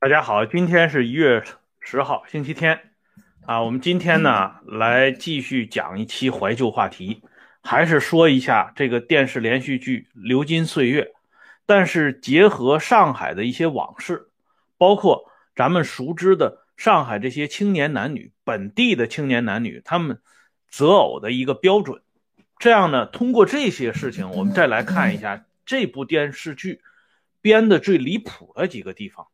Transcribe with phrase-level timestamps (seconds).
[0.00, 1.44] 大家好，今天是一月
[1.80, 2.80] 十号，星期天
[3.46, 3.62] 啊。
[3.62, 7.22] 我们今天呢来继续讲一期怀旧话题，
[7.62, 11.02] 还是说一下这个电视连续剧《流金岁月》，
[11.66, 14.30] 但是结合上海的一些往事，
[14.76, 20.22] 包括咱们熟知的上海这些青年男女，本地的青年男女他们
[20.70, 22.02] 择偶的一个标准。
[22.56, 26.80] 这样呢，通过这些事情，我们再来看一下这部电视剧
[27.40, 29.26] 编的最离谱的几个地方。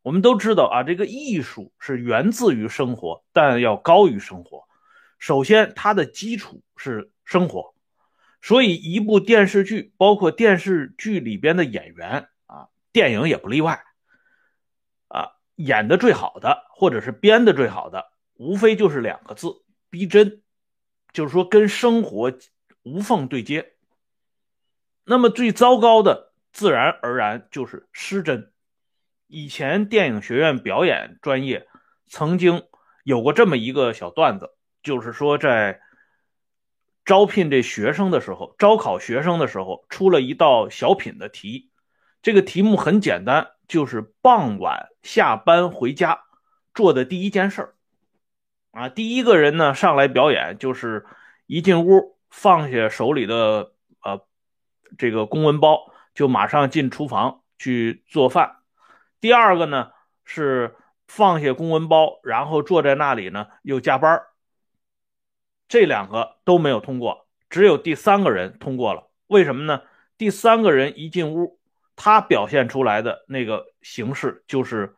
[0.00, 4.64] 我们都知道啊，这个艺术是源自于生活，但要高于生活。
[5.18, 7.74] 首先，它的基础是生活，
[8.40, 13.84] 所以一部电视剧，包括电视剧里边的演员啊，电影也不例外
[15.08, 20.42] 啊，演的最好的，或者是编的最好的，无非就是两个字：逼真。
[21.12, 22.32] 就是说，跟生活
[22.84, 23.74] 无缝对接。
[25.04, 28.50] 那么最糟糕的，自然而然就是失真。
[29.26, 31.68] 以前电影学院表演专业
[32.06, 32.62] 曾经
[33.04, 35.82] 有过这么一个小段子，就是说在
[37.04, 41.71] 招聘这学生的时候，招考学生的时候出了一道小品的题。
[42.22, 46.22] 这个题目很简单，就是傍晚下班回家
[46.72, 47.74] 做的第一件事
[48.70, 51.04] 啊，第一个人呢上来表演，就是
[51.46, 54.24] 一进屋放下手里的呃
[54.96, 58.58] 这个公文包，就马上进厨房去做饭。
[59.20, 59.90] 第二个呢
[60.24, 60.76] 是
[61.08, 64.22] 放下公文包，然后坐在那里呢又加班
[65.68, 69.10] 这两个都没有通过，只有第三个人通过了。
[69.26, 69.82] 为什么呢？
[70.16, 71.58] 第三个人一进屋，
[72.04, 74.96] 他表现出来的那个形式就是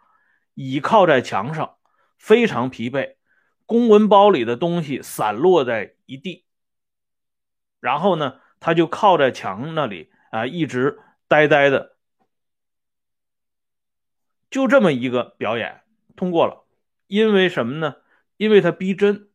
[0.54, 1.76] 倚靠在墙上，
[2.16, 3.16] 非常疲惫，
[3.66, 6.46] 公文包里的东西散落在一地，
[7.78, 10.98] 然后呢他就靠在墙那里啊，一直
[11.28, 11.94] 呆呆的。
[14.48, 15.82] 就这么一个表演
[16.16, 16.64] 通过了，
[17.06, 17.96] 因为什么呢？
[18.38, 19.28] 因为他逼真，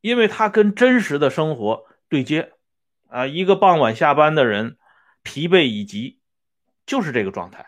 [0.00, 2.54] 因为他跟真实的生活对接
[3.08, 3.26] 啊。
[3.26, 4.78] 一个傍晚下班的人，
[5.22, 6.22] 疲惫以及，
[6.86, 7.66] 就是这个状态。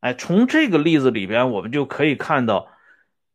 [0.00, 2.70] 哎，从这个例子里边，我们就可以看到，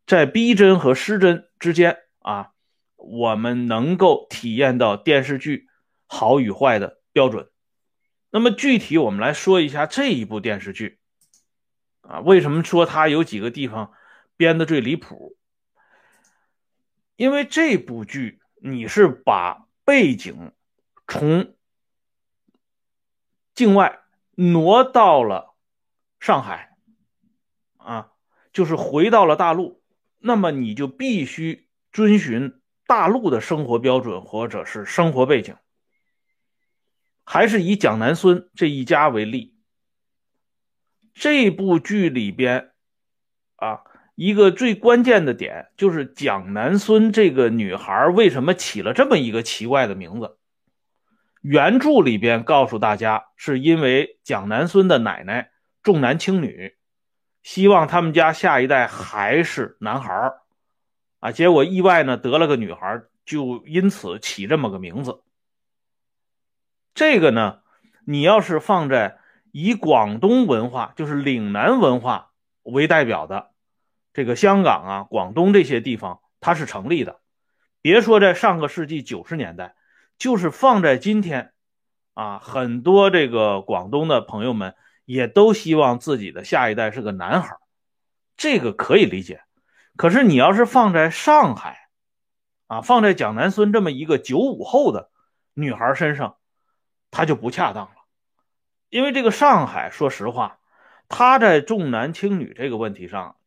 [0.06, 2.52] 在逼真和失真之间啊，
[2.96, 5.68] 我们能够体验到电视剧
[6.08, 7.50] 好与坏的标准。
[8.30, 11.00] 那么具体我们来说一下这一部电视剧。
[12.02, 13.92] 啊，为什么说它有几个地方
[14.38, 15.38] 编的最离谱？
[17.16, 20.54] 因为这部剧你是把背景
[21.08, 21.56] 从
[23.54, 24.00] 境外
[24.42, 25.54] 挪到了
[26.20, 26.76] 上海，
[27.78, 28.12] 啊，
[28.52, 29.84] 就是回到了大陆，
[30.18, 35.56] 那么你就必须遵循大陆的生活标准或者是生活背景。
[37.24, 39.56] 还是以蒋南孙这一家为例。
[41.14, 42.72] 这部剧里边，
[43.58, 43.82] 啊，
[44.16, 50.40] 一个最关键的点就是蒋南孙这个女孩为什么起了这么一个奇怪的名字？
[51.42, 55.52] 原著里边告诉大家，是因为蒋南孙的奶奶
[55.84, 56.76] 重男轻女，
[57.44, 60.34] 希望他们家下一代还是男孩
[61.20, 65.22] 啊，结果意外呢得了个女孩，就因此起这么个名字。
[66.94, 67.60] 这个呢，
[68.06, 69.20] 你要是放在。
[69.54, 72.32] 以广东文化，就是岭南文化
[72.64, 73.52] 为代表的
[74.14, 77.20] 这个香港啊、广东这些地方，它是成立的。
[77.82, 79.76] 别说在上个世纪九十年代，
[80.22, 81.52] 就是放在今天，
[82.14, 87.58] 啊，很多这个广东的朋友们也都希望自己的下一代是个男孩，
[88.38, 89.42] 这个可以理解。
[89.98, 91.90] 可是你要是放在上海，
[92.68, 95.10] 啊，放在蒋南孙这么一个九五后的
[95.56, 96.36] 女孩身上，
[97.10, 97.96] 它就不恰当了。
[98.90, 100.60] 因为这个上海，说实话，
[101.10, 103.38] 他在重男轻女这个问题上，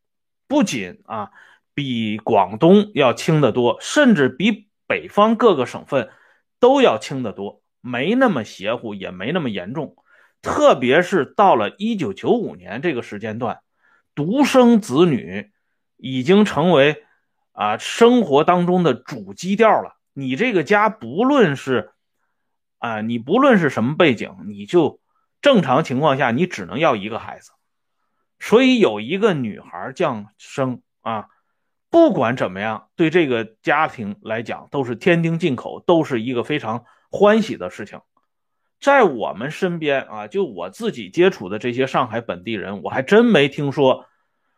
[0.48, 1.30] 不仅啊
[1.72, 6.10] 比广东要轻得多，甚至比北方各个省份
[6.60, 9.96] 都要轻得多，没那么邪乎，也没那么严重。
[10.42, 13.60] 特别是到了一九九五年这个时间段，
[14.14, 15.50] 独生子女
[15.96, 17.04] 已经成为
[17.52, 19.96] 啊生活当中的主基调了。
[20.12, 21.92] 你这个家不论是
[22.78, 25.00] 啊，你不论是什么背景，你就。
[25.42, 27.50] 正常情况下，你只能要一个孩子，
[28.38, 31.26] 所以有一个女孩降生啊，
[31.94, 38.00] 不管怎么样，对这个家庭来讲都是天丁进口，都是一个非常欢喜的事情。
[38.80, 44.06] 在我们身边啊，就我自己接触的这些上海本地人，我还真没听说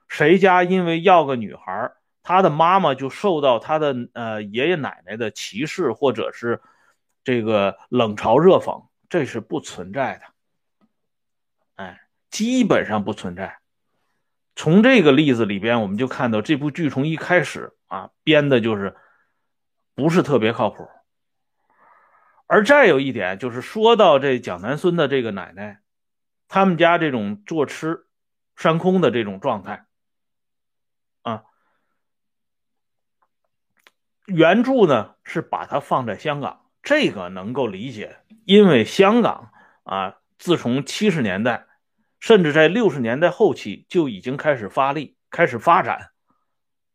[0.09, 1.93] 谁家因为要个女孩，
[2.23, 6.63] 他的妈妈就受到他的呃爷爷奶奶的歧视，或者是
[7.23, 10.87] 这个冷嘲热讽，这是不存在的，
[11.75, 12.01] 哎，
[12.31, 13.59] 基本上不存在。
[14.57, 18.97] 从这个例子里边，我们就看到这部剧从一开始啊编的就是
[19.95, 20.89] 不是特别靠谱。
[22.49, 25.81] 而再有一点就是说到这蒋南孙的这个奶奶，
[26.49, 28.07] 他们家这种坐吃
[28.57, 29.85] 山空的这种状态。
[31.23, 31.45] 啊
[34.27, 39.53] 原著呢是把它放在香港，这个能够理解，因为香港
[39.85, 41.67] 啊，自从七十年代，
[42.21, 46.11] 甚至在六十年代后期就已经开始发力、开始发展，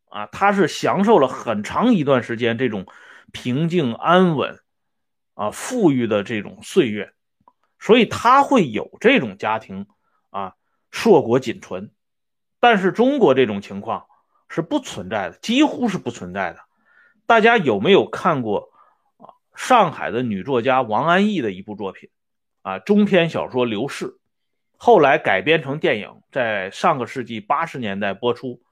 [0.06, 2.86] 啊，他是享受了很长一段时间这种
[3.32, 4.60] 平静安稳、
[5.34, 7.12] 啊富裕的这种岁月，
[7.78, 9.86] 所以他会有这种家庭
[10.30, 10.54] 啊
[10.90, 11.90] 硕果仅存，
[12.60, 14.06] 但是中国这种情况
[14.48, 16.58] 是不存在的，几乎是不存在的。
[17.24, 18.70] 大家有没有看过
[19.16, 19.32] 啊？
[19.54, 22.10] 上海的女作家王安忆的一部作品
[22.60, 24.06] 啊，中篇小说《刘氏》，
[24.84, 28.64] 后来改编成电影，在上个世纪八十年代播出，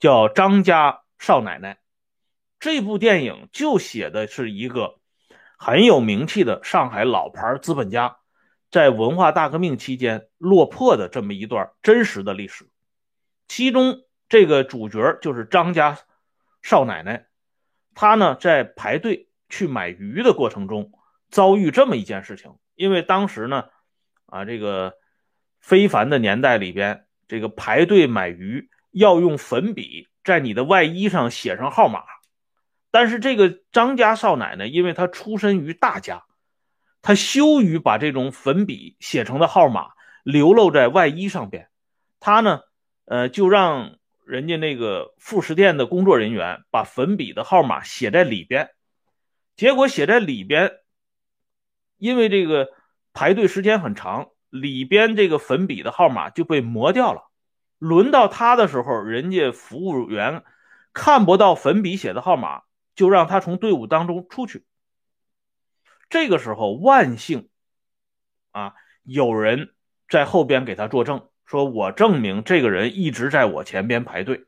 [0.00, 1.74] 叫《张家少奶奶》。
[2.58, 4.98] 这部电影就写的是一个
[5.58, 8.16] 很有名气的上海老牌资本家，
[8.70, 12.70] 在文化大革命期间落魄的这么一段真实的历史。
[13.46, 15.98] 其中这个主角就是张家
[16.62, 17.26] 少奶奶。
[17.94, 20.92] 她呢，在排队去买鱼的过程中，
[21.28, 22.54] 遭遇这么一件事情。
[22.74, 23.66] 因为当时呢，
[24.24, 24.94] 啊，这个
[25.68, 32.04] 非凡的年代里边，这个排队买鱼要用粉笔在你的外衣上写上号码。
[32.90, 36.24] 但是这个张家少奶奶，因为她出身于大家，
[37.02, 39.90] 她羞于把这种粉笔写成的号码
[40.22, 41.68] 流露在外衣上边，
[42.18, 42.60] 她呢，
[43.04, 43.98] 呃，就让。
[44.28, 48.68] 人家那个副食店的工作人员把粉笔的号码写在里边，
[49.56, 50.70] 结果写在里边，
[51.96, 52.68] 因为这个
[53.14, 57.30] 排队时间很长，里边这个粉笔的号码就被磨掉了。
[57.78, 60.44] 轮到他的时候，人家服务员
[60.92, 62.62] 看不到粉笔写的号码，
[62.94, 64.64] 就让他从队伍当中出去。
[66.10, 67.48] 这个时候，万幸
[68.52, 69.74] 啊，有人
[70.08, 71.28] 在后边给他作证。
[71.44, 74.44] 说我证明这个人一直在我前边排队，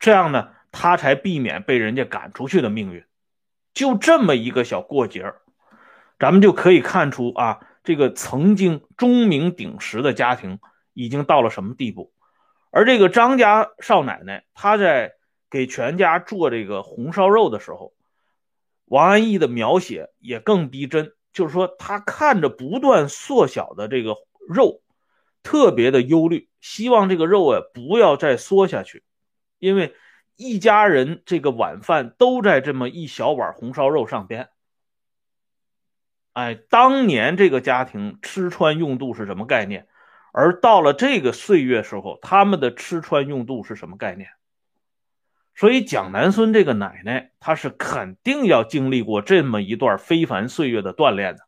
[0.00, 3.04] 这样呢，他才避免被人家赶出去的命运。
[3.74, 5.34] 就这么一个小过节
[6.18, 10.58] 咱们就可以看出啊，这个曾经钟鸣鼎食的家庭
[10.92, 12.12] 已经到了什么地步。
[12.70, 15.12] 而这个张家少奶奶，她在
[15.50, 17.92] 给全家做这个红烧肉的时候，
[18.86, 24.16] 王安忆的描写也更逼真，就是说她看着不断缩小的这个。
[24.48, 24.82] 肉
[25.44, 29.04] 特别的忧虑，希望这个肉啊不要再缩下去，
[29.60, 29.94] 因为
[30.34, 34.48] 一家人这个晚饭都在这么一小碗红烧肉上边。
[36.32, 39.86] 哎，当年这个家庭吃穿用度是什么概念？
[40.32, 44.30] 而到了这个岁月时候，他们的吃穿用度是什么概念？
[45.54, 51.42] 所以蒋南孙这个奶奶，她是肯定要经历过这么一段非凡岁月的锻炼的，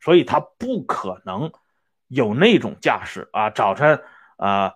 [0.00, 1.52] 所以她不可能。
[2.14, 4.02] 有那种架势啊，早晨
[4.36, 4.74] 啊，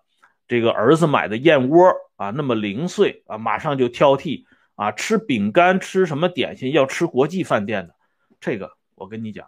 [0.48, 7.94] 这个儿子买的燕窝啊，那么零碎啊，马上就挑剔啊，吃饼干吃什么点心要吃国际饭店的，
[8.40, 9.46] 这个我跟你讲，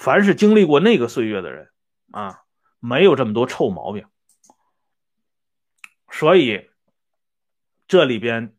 [0.00, 1.68] 凡是经历过那个岁月的人
[2.10, 2.40] 啊，
[2.78, 4.06] 没有这么多臭毛病。
[6.10, 6.70] 所以
[7.86, 8.56] 这里边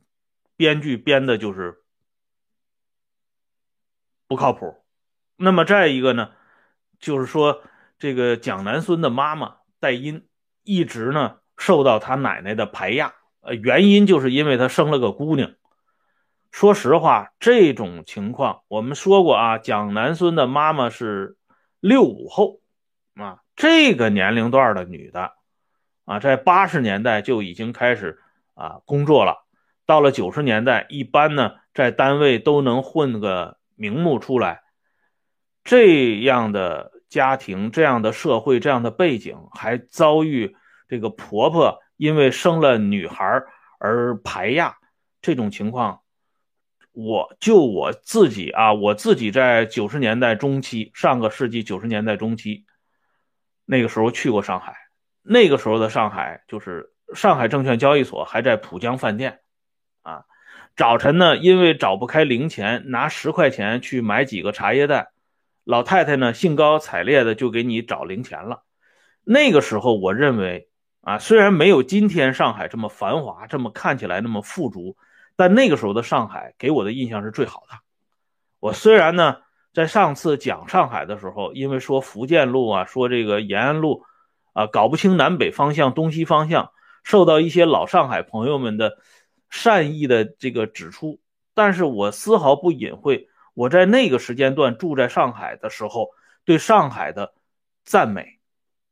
[0.55, 1.81] 编剧编的就是
[4.27, 4.85] 不靠谱。
[5.35, 6.31] 那么再一个呢，
[6.99, 7.63] 就是说。
[8.01, 10.27] 这个蒋南孙的妈妈戴英
[10.63, 15.53] 一直呢受到他奶奶的排压，呃，原因就是因为她生了个姑娘。
[16.51, 21.37] 说实话，这种情况我们说过啊，蒋南孙的妈妈是
[21.79, 22.59] 六五后
[23.15, 25.33] 啊，这个年龄段的女的
[26.05, 28.19] 啊，在八十年代就已经开始
[28.53, 29.45] 啊工作了，
[29.85, 34.61] 到了九十年代，一般呢在单位都能混个名目出来，
[35.63, 36.91] 这样的。
[37.11, 40.55] 家庭这样的社会这样的背景，还遭遇
[40.87, 43.43] 这个婆婆因为生了女孩
[43.79, 44.77] 而排压
[45.21, 46.00] 这种情况，
[46.93, 52.65] 我就我自己啊，我自己在九十年代中期，上个世纪九十年代中期，
[53.65, 54.75] 那个时候去过上海，
[55.21, 59.39] 那个时候的上海就是上海证券交易所还在浦江饭店，
[60.01, 60.25] 啊，
[60.75, 65.07] 早晨呢，因为找不开零钱，拿十块钱去买几个茶叶蛋。
[65.63, 68.63] 老太太呢，兴高采烈的就给你找零钱了。
[69.23, 70.67] 那个时候，我认为
[71.01, 74.97] 啊，虽然没有今天上海这么繁华，这么看起来那么富足，
[75.41, 77.79] 但那个时候的上海给我的印象是最好的。
[78.59, 79.37] 我虽然呢，
[79.73, 84.05] 在上次讲上海的时候，因为说福建路啊，说这个延安路，
[84.53, 88.99] 啊，搞不清南北方向、东西方向，受到一些老上海朋友们的
[89.49, 91.19] 善意的这个指出，
[91.55, 96.11] 但是我丝毫不隐晦我在那个时间段住在上海的时候
[96.45, 97.33] 对上海的
[97.83, 98.37] 赞美。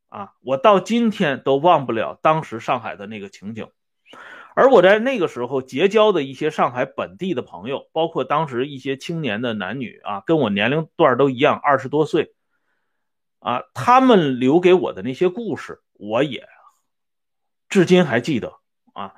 [0.07, 3.69] 啊，我到今天都忘不了当时上海的那个情景，
[4.59, 12.35] 而我在那个时候结交的一些上海本地的朋友，包括当时一些青年的男女啊，跟我年龄段都一样，二十多岁，
[13.39, 16.45] 啊，他们留给我的那些故事，我也
[17.69, 18.59] 至今还记得
[18.91, 19.13] 啊。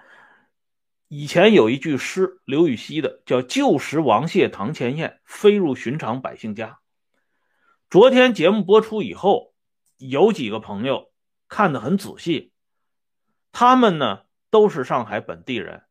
[1.07, 6.77] 以前有一句诗，刘禹锡的，叫“旧时王谢堂前燕，飞入寻常百姓家”。
[7.89, 9.49] 昨天节目播出以后。
[9.97, 11.11] 有几个朋友
[11.47, 12.51] 看得很仔细，
[13.51, 14.21] 他们呢
[14.51, 15.81] 都是上海本地人，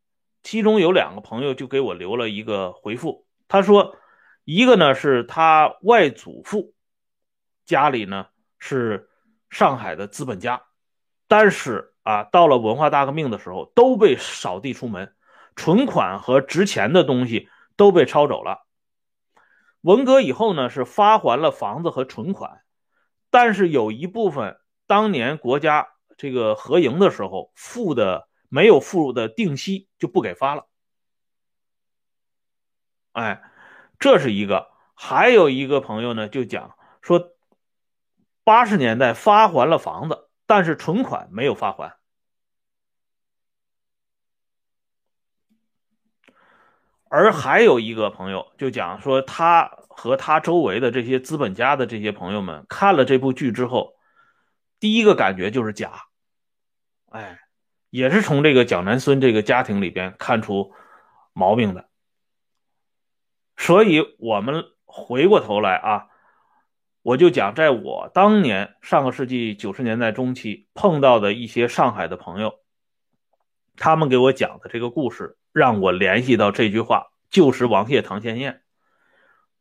[0.44, 3.96] 其中有两个朋友就给我留了一个回复，他说，
[4.44, 6.74] 一个呢是他外祖父
[7.64, 9.08] 家里呢是
[9.48, 10.62] 上海的资本家，
[11.26, 15.14] 但是啊到了文化大革命的时候都被扫地出门，
[15.56, 18.66] 存款和值钱的东西都被抄走了，
[19.80, 22.60] 文革以后呢是发还了房子和存款。
[23.30, 30.66] 但是有一部分当年国家这个合营的时候付的没有付的定息就不给发了，
[33.12, 33.42] 哎，
[33.98, 34.70] 这是一个。
[34.94, 37.32] 还有一个朋友呢就讲说，
[38.44, 41.96] 八十年代发还了房子，但是存款没有发还。
[47.08, 49.78] 而还有一个朋友就讲说他。
[49.92, 53.96] 和他周围的这些资本家的这些朋友们看了这部剧之后，
[54.78, 56.04] 第一个感觉就是假，
[57.10, 57.38] 哎，
[57.90, 60.72] 也是从这个蒋南孙这个家庭里边看出
[61.32, 61.88] 毛病的。
[63.56, 66.08] 所以，我们回过头来啊，
[67.02, 72.60] 我就讲，在我当年上个世纪九十年代中期碰到的一些上海的朋友，
[73.76, 78.62] 他们给我讲的这个故事，让我联系到这句话：旧时王谢堂前燕。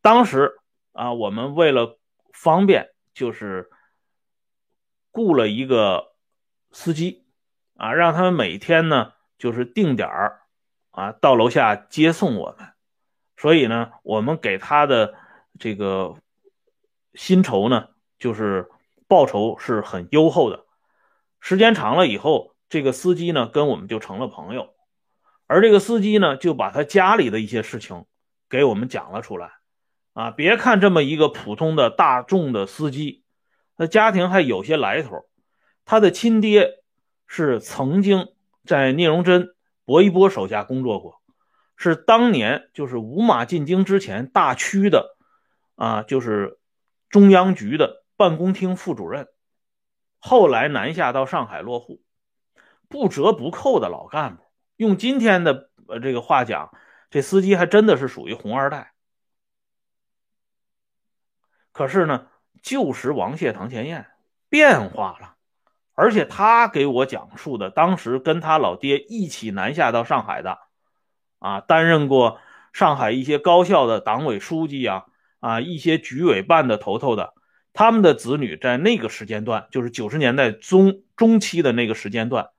[0.02, 0.60] 当时
[0.94, 2.00] 啊，我们为了
[2.32, 3.70] 方便，就是
[5.12, 6.14] 雇了一个
[6.72, 7.26] 司机
[7.80, 10.42] 啊，让他们每天呢就是定点儿
[10.92, 12.68] 啊到楼下接送我们。
[13.38, 15.16] 所以呢，我们给他的
[15.58, 16.16] 这个
[17.14, 18.70] 薪酬呢，就是
[19.08, 20.66] 报酬是很优厚的。
[21.40, 24.74] 时间长了以后，这个司机呢跟我们就成了朋友，
[25.48, 28.06] 而这个司机呢就把他家里的一些事情
[28.50, 29.52] 给我们讲了出来。
[30.12, 33.24] 啊，别看这么一个普通的大众的司机，
[33.78, 35.30] 那家庭还有些来头。
[35.86, 36.79] 他的亲爹
[37.30, 38.28] 是曾经
[38.66, 39.56] 在聂荣臻、
[39.86, 41.22] 薄一波手下工作过，
[41.78, 45.16] 是当年就是五马进京之前大区的
[45.76, 46.60] 啊，就是
[47.08, 49.30] 中央局的办公厅副主任，
[50.18, 52.02] 后来南下到上海落户，
[52.88, 54.44] 不折不扣的老干部。
[54.76, 56.72] 用今天的呃这个话讲，
[57.10, 58.94] 这司机还真的是属于红二代。
[61.72, 62.28] 可是呢，
[62.62, 64.08] 旧时王谢堂前燕
[64.50, 65.36] 变化了，
[66.00, 70.58] 而且他给我讲述的当时跟他老爹一起南下到上海的，
[71.40, 72.40] 啊，担任过
[72.72, 75.08] 上海一些高校的党委书记啊，
[75.42, 77.34] 啊，一些局委办的头头的，
[77.74, 82.52] 他们的子女在那个时间段，就是九十年代中中期的那个时间段，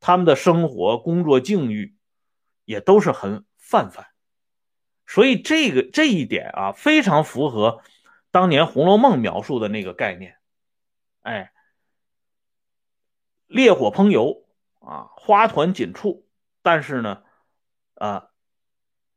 [0.00, 1.94] 他们的生活工作境遇
[2.64, 4.06] 也都是很泛泛，
[5.06, 7.82] 所以这个这一点啊，非常符合。
[8.30, 10.36] 当年《红楼梦》描述的那个概念，
[11.20, 11.52] 哎，
[13.48, 14.44] 烈火烹油
[14.78, 16.24] 啊，花团锦簇。
[16.62, 17.22] 但是呢，
[17.94, 18.28] 啊，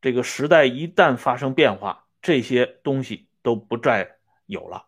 [0.01, 4.85] 这个时代一旦发生变化，这些东西都不再有了，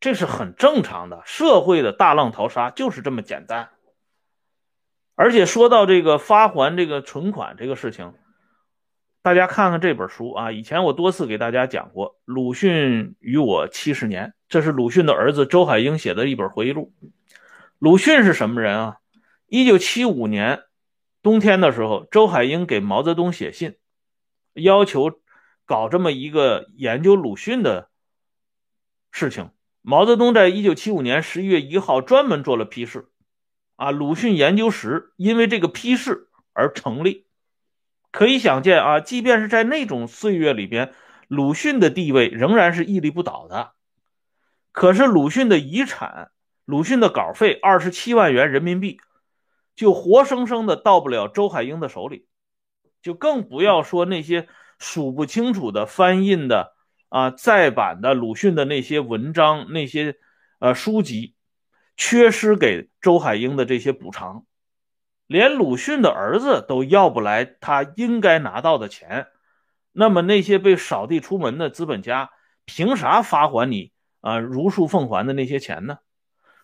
[0.00, 1.22] 这是很正常的。
[1.24, 3.70] 社会的大浪淘沙就是这么简单。
[5.14, 8.14] 而且说到这个发还这个存款这个事情。
[9.20, 16.92] 大家看看这本书啊，以前我多次给大家讲过《鲁迅与我七十年》，这是鲁迅的儿子周海婴写的一本回忆录。
[17.82, 18.96] 鲁迅是什么人啊？
[19.48, 20.62] 一九七五年
[21.20, 23.74] 冬天的时候，周海婴给毛泽东写信，
[24.52, 25.18] 要求
[25.66, 27.90] 搞这么一个研究鲁迅的
[29.10, 29.50] 事情。
[29.80, 33.08] 毛泽东在一九七五年十一月一号专门做了批示，
[33.74, 37.26] 啊，鲁迅研究室因为这个批示而成立。
[38.12, 40.94] 可以想见啊，即便是在那种岁月里边，
[41.26, 43.72] 鲁迅的地位仍然是屹立不倒的。
[44.70, 46.30] 可是鲁迅的遗产，
[46.64, 49.00] 鲁迅的稿费二十七万元人民币，
[49.74, 52.26] 就活生生的到不了周海婴的手里，
[53.02, 54.46] 就更不要说那些
[54.78, 56.74] 数不清楚的翻印的
[57.08, 60.16] 啊再版的鲁迅的那些文章、那些
[60.60, 61.34] 呃书籍，
[61.96, 64.44] 缺失给周海婴的这些补偿，
[65.26, 69.26] 连鲁迅的儿子都要不来他应该拿到的钱，
[69.90, 72.30] 那么那些被扫地出门的资本家，
[72.64, 73.90] 凭啥发还你
[74.20, 75.98] 啊如数奉还的那些钱呢？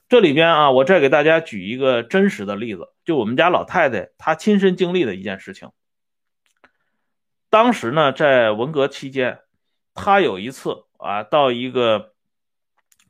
[0.09, 5.71] 这里边啊，我再给大家举一个真实的例子，就我们家老太太她亲身经历的一件事情。
[7.51, 9.41] 当时呢，在文革期间，
[9.93, 12.15] 她有一次啊，到一个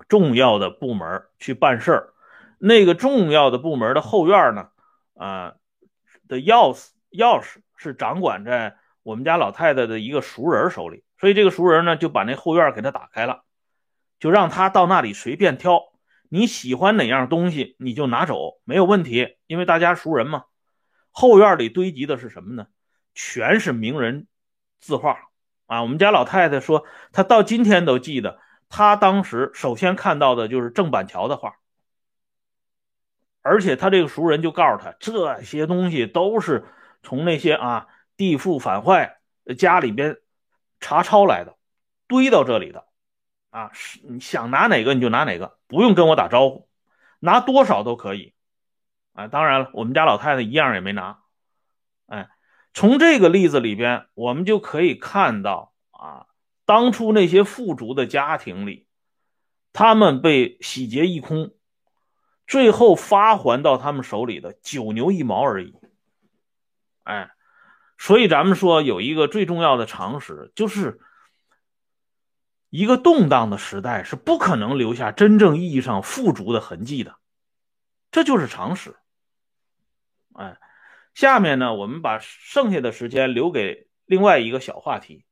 [0.08, 2.14] 重要的部门去办事儿，
[2.58, 4.70] 那个重要的部门的后院呢，
[5.14, 5.54] 啊
[6.26, 13.44] 的钥匙钥匙是掌管在我们家老太太的一个熟人手里，所以这个熟人呢就把那后院给她打开了，
[14.18, 15.80] 就让她到那里随便挑。
[16.28, 20.44] 你喜欢哪样东西，你就拿走，没有问题，因为大家熟人嘛。
[21.10, 22.66] 后院里堆积的是什么呢？
[23.14, 24.28] 全是名人
[24.80, 25.18] 字画
[25.66, 25.82] 啊！
[25.82, 31.56] 我们家老太太说，她到今天都记得，她当时首先看到的就是郑板桥的画，
[33.42, 36.66] 而且她这个熟人就告诉她，这些东西都是
[37.02, 39.18] 从那些啊地富反坏
[39.56, 40.18] 家里边
[40.78, 41.56] 查抄来的，
[42.06, 42.86] 堆到这里的。
[43.58, 46.68] 啊，是你想拿哪个你就拿哪个，不用跟我打招呼，
[47.18, 48.32] 拿多少都可以。
[49.14, 51.18] 啊，当然了，我们家老太太一样也没拿。
[52.06, 52.28] 哎，
[52.72, 56.26] 从这个例子里边，我们就可以看到啊，
[56.66, 58.86] 当初那些富足的家庭里，
[59.72, 61.50] 他们被洗劫一空，
[62.46, 65.74] 最后发还到他们手里的九牛一毛而已。
[67.02, 67.28] 哎，
[67.98, 71.00] 所以咱们说有一个最重要的常识就是。
[72.70, 77.16] 一个动荡的时代是不可能留下真正意义上富足的痕迹的，
[78.10, 78.94] 这就是常识。
[80.34, 80.58] 哎，
[81.14, 85.24] 下面呢，我们把剩下的时间留给另外一个小话题，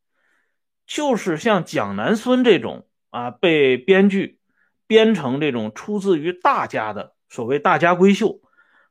[0.87, 4.41] 就是像蒋南孙这种啊，被编剧
[4.87, 8.41] 编成这种出自于大家的所谓大家闺秀，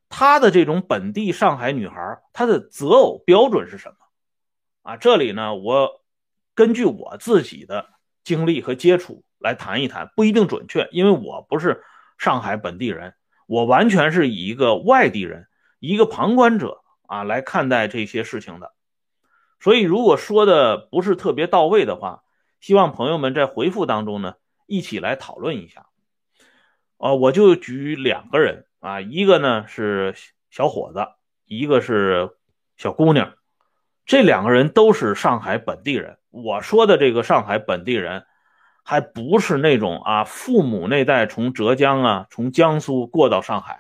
[0.08, 3.96] 她的这种本地上海女孩，她的择偶标准是什么？
[4.84, 6.04] 啊，这里呢，我
[6.54, 7.95] 根据我自己的。
[8.26, 11.84] 经历和接触来谈一谈不一定准确，因为我不是
[12.18, 13.14] 上海本地人，
[13.48, 15.48] 我完全是以一个外地人、
[15.80, 18.74] 一个旁观者啊来看待这些事情的。
[19.60, 22.24] 所以如果说的不是特别到位的话，
[22.60, 24.34] 希望朋友们在回复当中呢
[24.66, 25.86] 一起来讨论一下。
[26.98, 30.16] 啊，我就举两个人啊，一个呢是
[30.50, 31.06] 小伙子，
[31.46, 32.32] 一个是
[32.78, 33.34] 小姑娘，
[34.06, 36.18] 这两个人都是上海本地人。
[36.30, 38.26] 我说的这个上海本地人，
[38.84, 43.80] 还不是那种啊，父母那代从浙江啊，从江苏过到上海，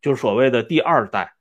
[0.00, 1.34] 就是所谓的第二代，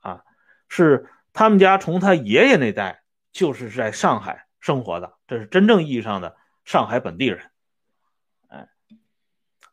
[0.00, 0.22] 啊，
[0.68, 7.50] 是他们家从他爷爷那代就是在上海生活的，这是真正意义上的上海本地人。
[8.48, 8.68] 哎，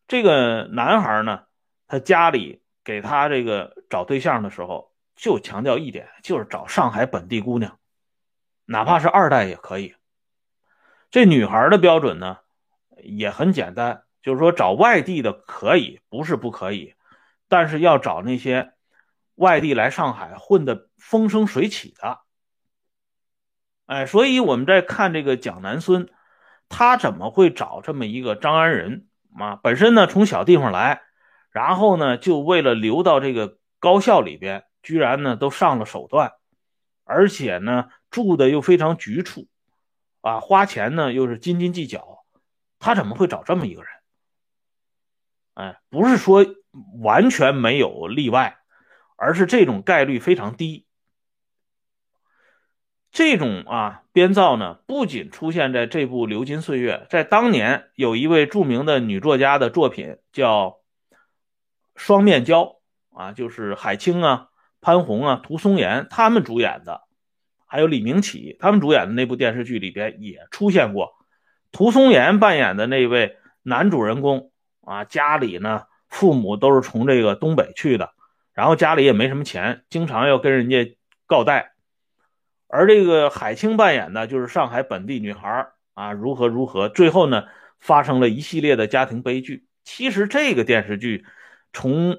[0.08, 1.44] 这个男孩呢，
[1.88, 4.91] 他家里给他这个找对象的时候，
[5.22, 7.78] 就强调一点，就是找上海本地姑娘。
[8.66, 9.94] 哪怕是二代也可以。
[11.12, 12.40] 这女孩的标准呢，
[13.04, 16.96] 也很简单，就是说找外地的可以，不是不可以，
[17.48, 18.74] 但是要找那些
[19.36, 22.22] 外地来上海混的风生水起的。
[23.86, 26.10] 哎，所以我们在看这个蒋南孙，
[26.68, 29.08] 他怎么会找这么一个张安仁
[29.38, 29.56] 啊？
[29.58, 31.04] 本身呢从小地方来，
[31.52, 36.34] 然后呢就为了留到这个高校里边，居然呢都上了手段，
[37.04, 37.90] 而且呢。
[38.12, 39.48] 住的又非常局促，
[40.20, 42.26] 啊，花钱呢又是斤斤计较，
[42.78, 43.92] 他怎么会找这么一个人？
[45.54, 46.46] 哎，不是说
[47.02, 48.58] 完全没有例外，
[49.16, 50.86] 而是这种概率非常低。
[53.14, 60.68] 这种啊编造呢，不仅出现在这部《流金岁月》，在当年有一位著名的女作家的作品叫
[61.96, 62.64] 《双面胶》，
[63.18, 64.50] 啊，就是海清啊、
[64.82, 67.04] 潘虹啊、涂松岩他们主演的。
[67.66, 71.14] 还有李明启他们主演的那部电视剧里边也出现过，
[71.72, 74.52] 涂松岩扮演的那位男主人公
[74.84, 78.12] 啊，家里呢父母都是从这个东北去的，
[78.54, 81.72] 然后家里也没什么钱，经常要跟人家告贷，
[82.68, 87.46] 而这个海清扮演的就是上海本地女孩啊，如何如何，最后呢
[87.80, 89.66] 发生了一系列的家庭悲剧。
[89.86, 91.26] 其实这个电视剧
[91.72, 92.18] 从。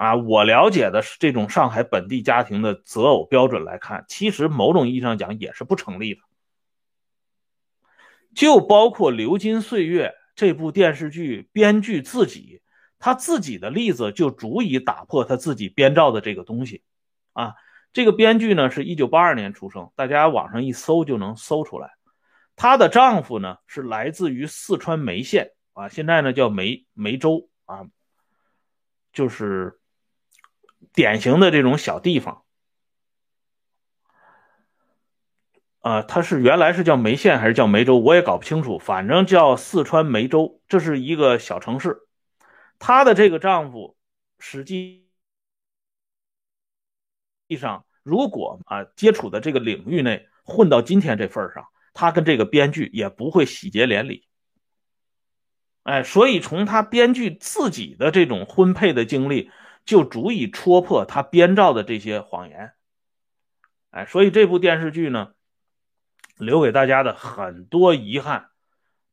[0.00, 6.22] 啊，我了解的是这种上海本地家庭的择偶标准来看，其实某种意义上讲也是不成立的。
[8.34, 12.62] 就包括《流金岁月》这部电视剧编剧自己，
[12.98, 16.82] 他自己的例子就足以打破他自己编造的这个东西，
[17.34, 17.52] 啊，
[17.92, 21.90] 这个编剧呢是一九八二年出生，大家网上一搜就能搜出来。
[22.56, 27.84] 她的丈夫呢是来自于四川眉县啊，现在呢叫眉眉州啊，
[29.12, 29.78] 就是
[30.92, 32.44] 典型的这种小地方。
[35.80, 42.06] 啊，他是原来是叫眉县还是叫眉州，我也搞不清楚，反正叫四川眉州，这是一个小城市。
[42.78, 43.96] 她的这个丈夫，
[44.38, 45.08] 实际
[47.58, 54.28] 上如果啊接触的这个领域内混到今天这份上，他跟这个编剧也不会喜结连理。
[55.82, 59.50] 哎，所以从他编剧自己的这种婚配的经历，
[59.84, 62.72] 就足以戳破他编造的这些谎言。
[63.90, 65.32] 哎，所以这部电视剧呢。
[66.38, 68.46] 留给大家的很多遗憾，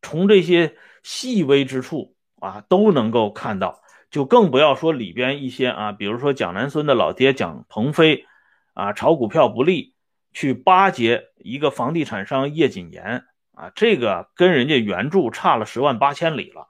[0.02, 8.26] 从这些细微之处啊都能够看到，就更不要说里边一些啊，比如说蒋南孙的老爹蒋鹏飞
[8.74, 9.94] 啊，炒股票不利，
[10.32, 16.70] 去巴结一个房地产商叶谨言啊，这个跟人家原著差了十万八千里了。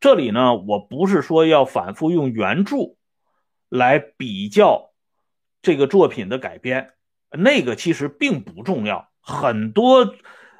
[0.00, 2.76] 这里呢，我不是说要反复用原著
[3.74, 4.92] 来比较
[5.60, 6.92] 这个作品的改编，
[7.32, 9.08] 那个其实并不重要。
[9.20, 10.14] 很多，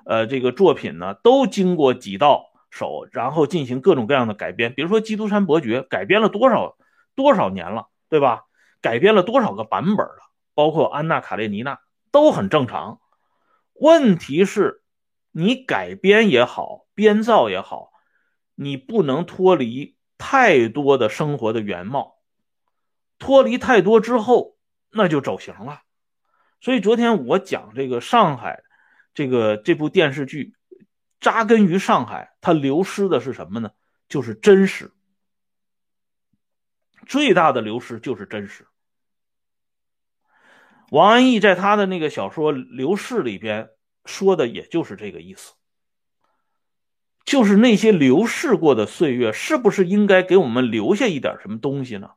[0.04, 4.74] 呃，这个作品呢，都经过几道手，然后进行各种各样的改编。
[4.74, 6.76] 比如说《基督山伯爵》，改编了多少
[7.14, 8.46] 多少年了，对吧？
[8.80, 10.18] 改编了多少个版本了？
[10.52, 11.74] 包括《安娜·卡列尼娜》
[12.10, 12.98] 都很正常。
[13.74, 14.82] 问题是，
[15.30, 17.92] 你改编也好，编造也好，
[18.56, 22.13] 你不能脱离太多的生活的原貌。
[23.18, 24.56] 脱离太多之后，
[24.90, 25.82] 那就走形了。
[26.60, 28.62] 所以昨天我讲这个上海，
[29.12, 30.54] 这个这部电视剧
[31.20, 33.70] 扎根于上海，它流失的是什么呢？
[34.08, 34.92] 就是真实。
[37.06, 38.66] 最大的流失就是真实。
[40.90, 43.70] 王安忆在他的那个小说《流逝》里边
[44.04, 45.54] 说的，也就是这个意思，
[47.24, 52.12] 就是那些流逝过的岁月，是不是应该给我们留下一点什么东西呢？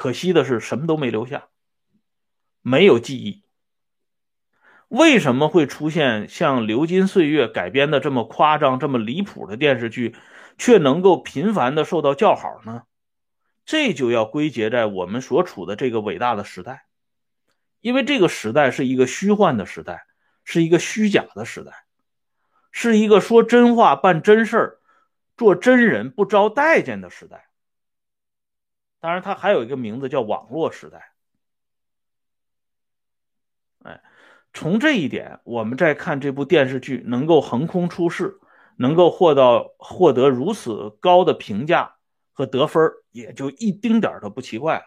[0.00, 1.48] 可惜的是，什么都没留下。
[2.62, 3.44] 没有记忆，
[4.88, 10.16] 为什么会出现像《流金岁月》改编的这么夸张、这么离谱的电视剧，
[10.56, 12.84] 却能够频繁的受到叫好呢？
[13.66, 16.86] 这就要归结在我们所处的这个伟大的时代，
[17.82, 20.06] 因为这个时代是一个虚幻的时代，
[20.44, 21.72] 是一个虚假的时代，
[22.72, 24.78] 是一个说真话、办真事儿、
[25.36, 27.49] 做真人不招待见的时代。
[29.00, 31.12] 当然，它还有一个名字叫网络时代。
[33.82, 34.02] 哎，
[34.52, 38.38] 从这一点，我们再看这部电视剧能够横空出世，
[38.76, 41.96] 能够获到获得如此高的评价
[42.32, 44.84] 和得分，也就一丁点都不奇怪了。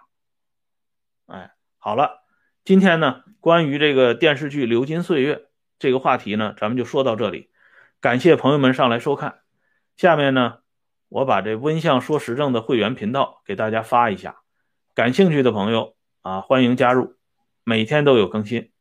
[1.26, 2.23] 哎，好了，
[2.63, 5.36] 今天呢，关于这个电视剧《流金岁月》
[5.80, 7.49] 这个话题呢，咱们就说到这里。
[7.99, 9.39] 感谢朋友们上来收看。
[9.95, 10.60] 下面呢，
[11.13, 14.38] 我把这温相说时政的会员频道给大家发一下，
[14.95, 17.17] 感兴趣的朋友啊，欢迎加入，
[17.63, 18.71] 每天都有更新。